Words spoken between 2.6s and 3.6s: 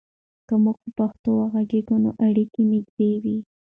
نږدې وي.